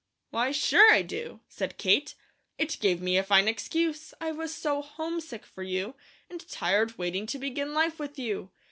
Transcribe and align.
"Why, 0.31 0.49
SURE 0.49 0.91
I 0.91 1.03
do," 1.03 1.41
said 1.47 1.77
Kate. 1.77 2.15
"It 2.57 2.79
gave 2.81 3.03
me 3.03 3.19
a 3.19 3.23
fine 3.23 3.47
excuse. 3.47 4.15
I 4.19 4.31
was 4.31 4.51
so 4.51 4.81
homesick 4.81 5.45
for 5.45 5.61
you, 5.61 5.93
and 6.27 6.43
tired 6.49 6.97
waiting 6.97 7.27
to 7.27 7.37
begin 7.37 7.75
life 7.75 7.99
with 7.99 8.17
you. 8.17 8.49